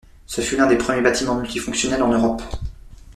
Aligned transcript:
Ce 0.25 0.41
fut 0.41 0.57
l'un 0.57 0.65
des 0.65 0.79
premiers 0.79 1.03
bâtiments 1.03 1.35
multifonctionnels 1.37 2.01
en 2.01 2.07
Europe. 2.11 2.41